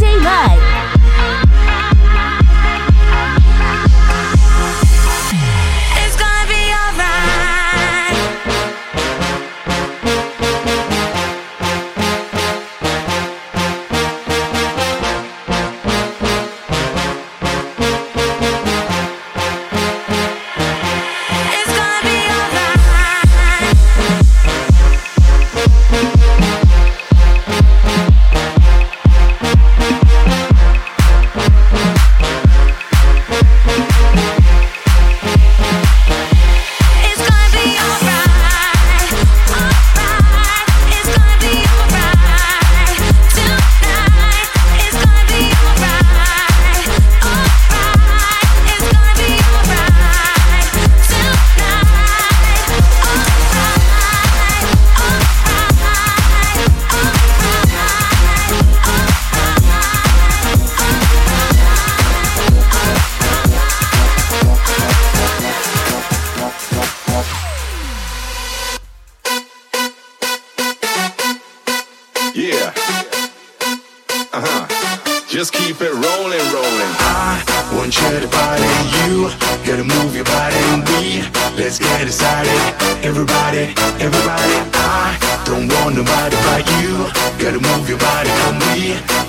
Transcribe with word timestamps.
everyday 0.00 0.24
life. 0.24 0.77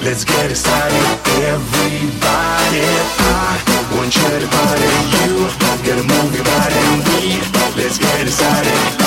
Let's 0.01 0.23
get 0.23 0.49
excited, 0.49 0.95
everybody. 1.43 2.79
I 3.19 3.57
want 3.93 4.15
you 4.15 4.39
to 4.39 4.47
party. 4.47 4.87
You 5.27 5.49
gotta 5.83 6.03
move 6.03 6.33
your 6.33 6.45
body. 6.45 6.79
We 7.09 7.81
let's 7.81 7.97
get 7.97 8.21
excited. 8.21 8.98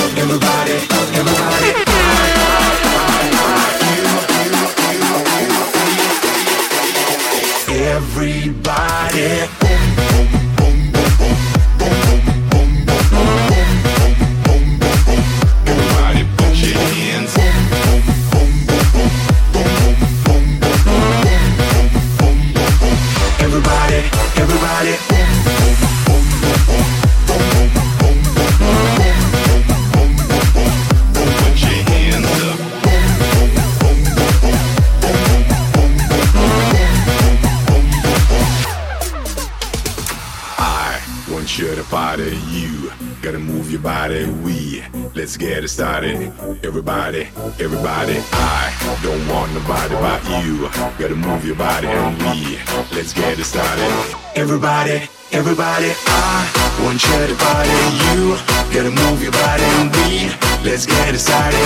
Everybody, 46.61 47.27
everybody, 47.57 48.21
I 48.31 48.99
don't 49.01 49.27
want 49.27 49.51
nobody 49.53 49.95
but 49.95 50.21
you. 50.45 50.69
Gotta 51.01 51.15
move 51.15 51.43
your 51.43 51.55
body 51.55 51.87
and 51.87 52.15
me. 52.21 52.59
Let's 52.93 53.11
get 53.11 53.39
it 53.39 53.43
started. 53.43 53.89
Everybody, 54.35 55.09
everybody, 55.31 55.89
I 56.05 56.45
want 56.85 57.01
you 57.01 57.35
body. 57.41 57.73
You 58.05 58.37
gotta 58.69 58.91
move 58.93 59.23
your 59.23 59.31
body 59.31 59.63
and 59.81 59.89
me. 59.97 60.29
Let's 60.61 60.85
get 60.85 61.15
it 61.15 61.17
started. 61.17 61.57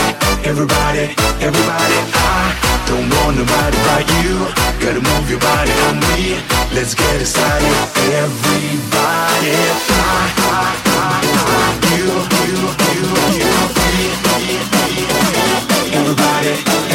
Everybody, 0.48 1.12
everybody, 1.44 1.98
I 2.16 2.56
don't 2.88 3.12
want 3.12 3.36
nobody 3.36 3.78
but 3.92 4.08
you. 4.24 4.40
Gotta 4.80 5.04
move 5.04 5.30
your 5.30 5.42
body 5.44 5.72
and 5.92 6.00
me. 6.16 6.40
Let's 6.72 6.96
get 6.96 7.20
it 7.20 7.26
started. 7.26 7.76
Everybody, 8.16 9.52
I, 9.92 10.32
I, 10.48 10.87
it. 16.48 16.87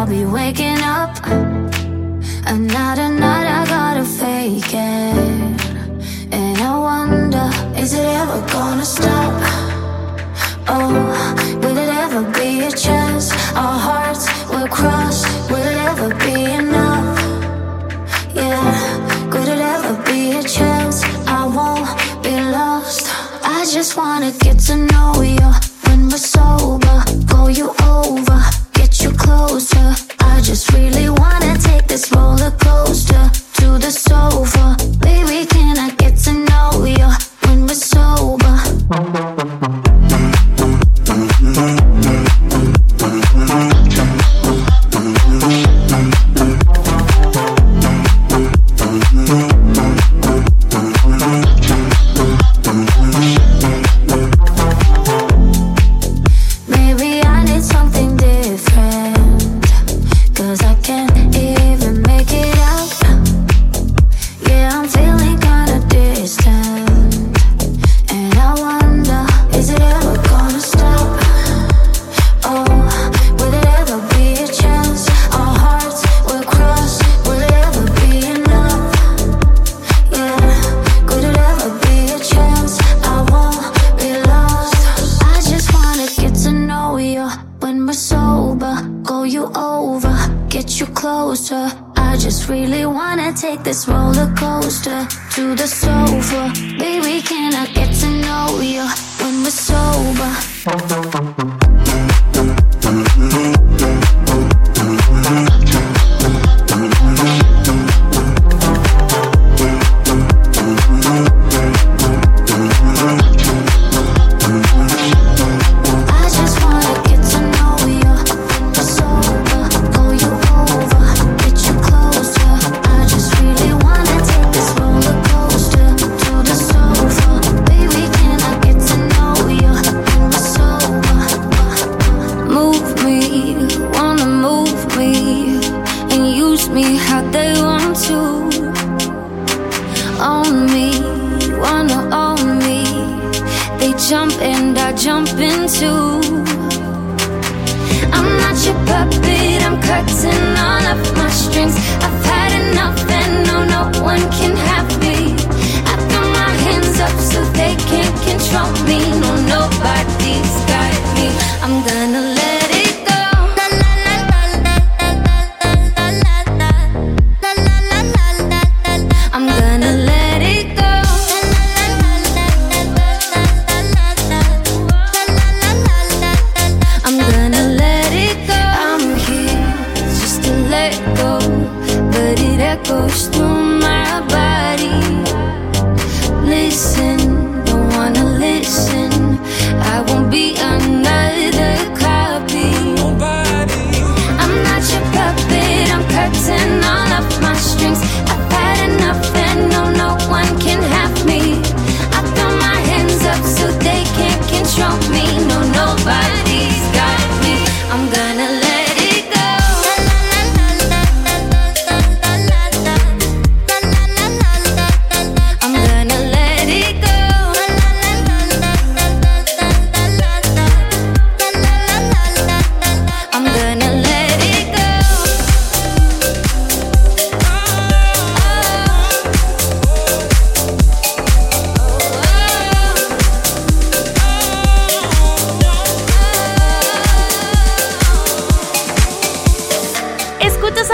I'll 0.00 0.06
be 0.06 0.24
waking 0.24 0.80
up 0.80 1.14
Another 2.46 3.10
night 3.10 3.46
I 3.46 3.66
gotta 3.68 4.02
fake 4.02 4.72
it 4.72 6.32
And 6.32 6.56
I 6.56 6.78
wonder, 6.78 7.50
is 7.78 7.92
it 7.92 8.06
ever 8.06 8.40
gonna 8.50 8.86
stop? 8.86 9.34
Oh, 10.68 10.88
will 11.60 11.76
it 11.76 11.90
ever 12.04 12.22
be 12.32 12.64
a 12.64 12.70
chance? 12.70 13.30
Our 13.52 13.78
hearts 13.78 14.24
will 14.48 14.68
cross, 14.68 15.18
will 15.50 15.66
it 15.72 15.76
ever 15.90 16.08
be 16.24 16.44
enough? 16.44 17.18
Yeah, 18.34 19.28
could 19.30 19.48
it 19.48 19.60
ever 19.76 20.02
be 20.04 20.38
a 20.38 20.42
chance? 20.42 21.04
I 21.26 21.44
won't 21.44 21.86
be 22.22 22.40
lost 22.40 23.10
I 23.44 23.66
just 23.70 23.98
wanna 23.98 24.32
get 24.32 24.60
to 24.60 24.76
know 24.78 24.99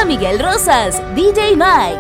Miguel 0.07 0.41
Rosas, 0.41 1.03
DJ 1.17 1.57
Mike. 1.57 1.99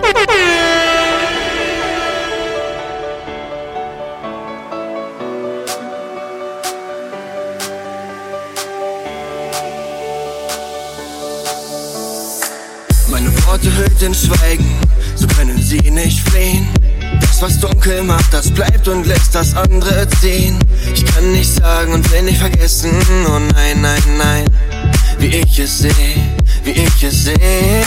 Meine 13.08 13.46
Worte 13.46 13.76
hüllt 13.76 14.00
in 14.02 14.14
Schweigen, 14.14 14.80
so 15.16 15.26
können 15.26 15.60
sie 15.60 15.90
nicht 15.90 16.20
flehen. 16.28 16.68
Das, 17.20 17.42
was 17.42 17.58
dunkel 17.58 18.04
macht, 18.04 18.32
das 18.32 18.52
bleibt 18.52 18.86
und 18.86 19.04
lässt 19.06 19.34
das 19.34 19.56
andere 19.56 20.06
ziehen. 20.20 20.58
Ich 20.94 21.04
kann 21.04 21.32
nicht 21.32 21.52
sagen 21.52 21.92
und 21.92 22.08
will 22.12 22.22
nicht 22.22 22.38
vergessen, 22.38 22.92
oh 23.26 23.40
nein, 23.52 23.80
nein, 23.80 24.02
nein, 24.16 24.44
wie 25.18 25.38
ich 25.38 25.58
es 25.58 25.80
sehe 25.80 26.25
wie 26.66 26.72
ich 26.72 27.02
es 27.04 27.24
sehe. 27.24 27.82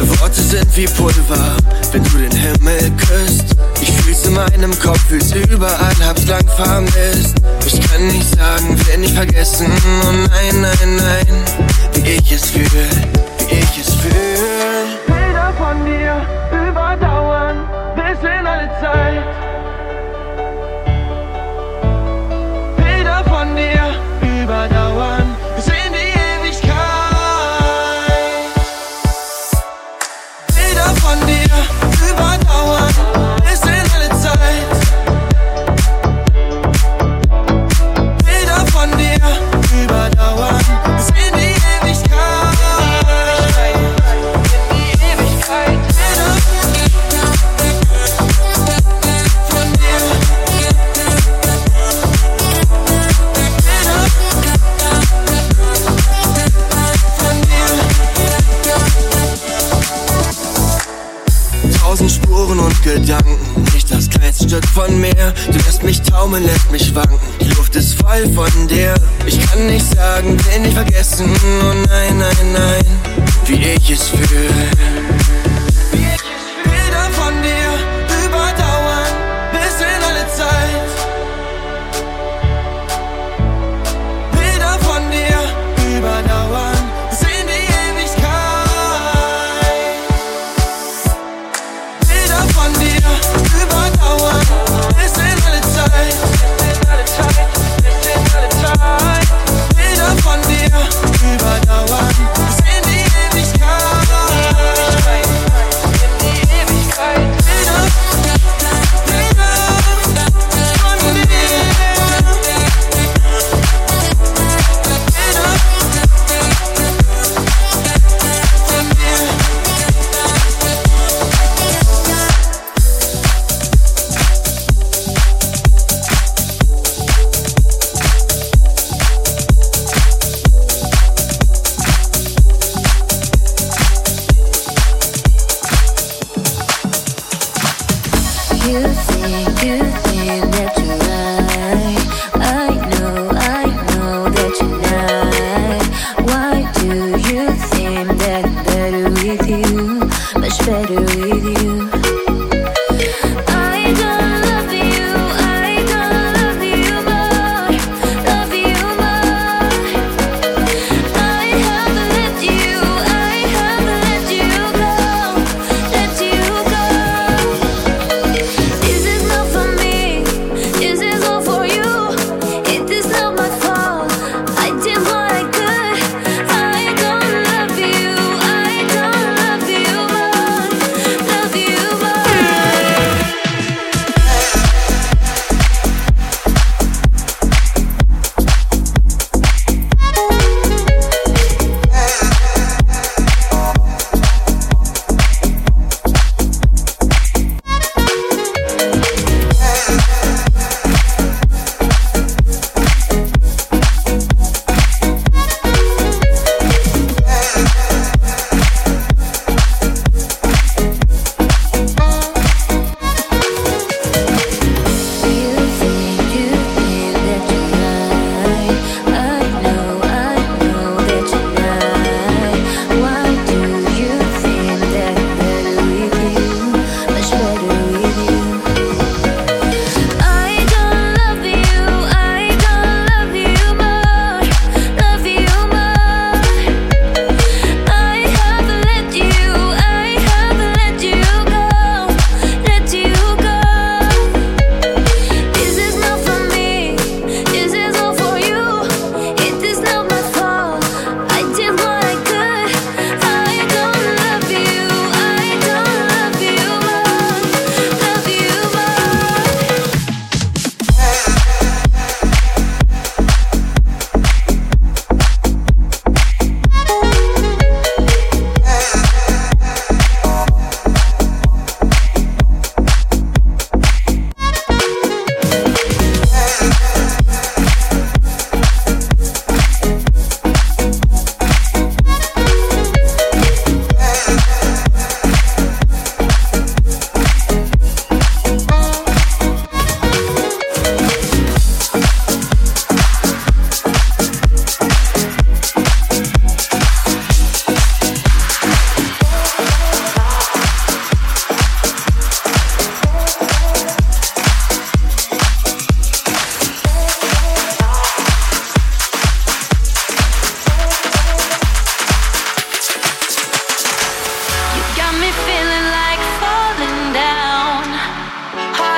Worte 0.00 0.40
sind 0.40 0.66
wie 0.74 0.86
Pulver, 0.86 1.56
wenn 1.92 2.02
du 2.02 2.16
den 2.16 2.32
Himmel 2.32 2.90
küsst. 2.96 3.54
Ich 3.80 3.90
fühl's 3.90 4.24
in 4.24 4.34
meinem 4.34 4.78
Kopf, 4.78 5.00
fühl's 5.08 5.32
überall, 5.32 5.94
hab's 6.02 6.26
lang 6.26 6.46
vermisst. 6.56 7.36
Ich 7.66 7.78
kann 7.90 8.06
nicht 8.06 8.34
sagen, 8.36 8.76
wenn 8.86 9.04
ich 9.04 9.12
vergessen, 9.12 9.66
oh 10.06 10.12
nein, 10.12 10.62
nein, 10.62 10.96
nein. 10.96 11.44
Wie 11.94 12.10
ich 12.12 12.32
es 12.32 12.46
fühl, 12.46 12.64
wie 13.48 13.54
ich 13.54 13.86
es 13.86 13.94
fühl. 13.94 14.89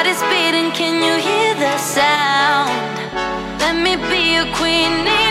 heart 0.03 0.17
is 0.17 0.23
beating, 0.23 0.73
can 0.73 1.01
you 1.01 1.15
hear 1.23 1.55
the 1.55 1.79
sound? 1.79 2.71
Let 3.61 3.77
me 3.77 3.97
be 4.11 4.35
your 4.35 4.47
queen. 4.57 5.22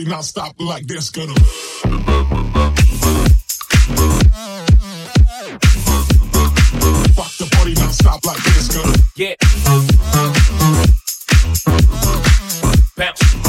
party 0.00 0.10
not 0.10 0.24
stop 0.24 0.54
like 0.58 0.86
this. 0.86 1.10
Gonna. 1.10 1.34
The 7.38 7.48
party 7.52 7.74
not 7.74 7.92
stop 7.92 8.24
like 8.24 8.42
this. 8.44 8.68
girl. 8.68 8.92
Yeah. 9.16 9.34
Bounce. 12.96 13.39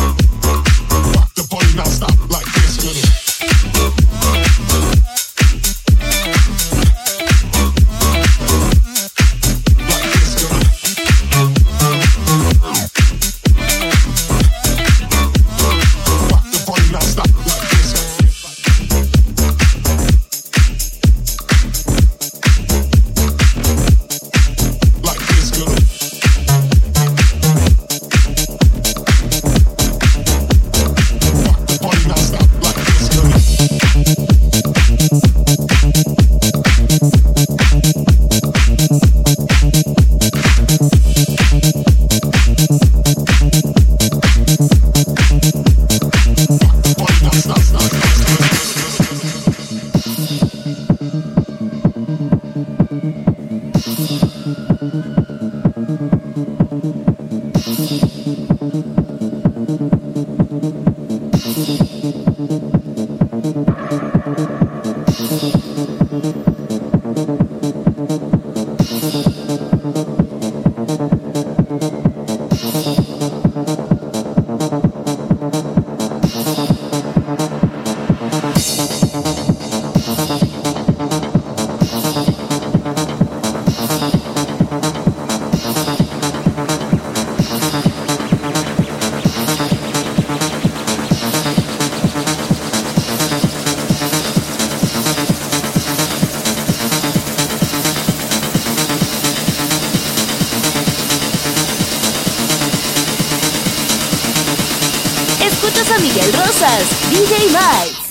Casa 105.82 105.98
Miguel 105.98 106.32
Rosas, 106.34 107.10
DJ 107.10 107.50
Mike. 107.50 108.11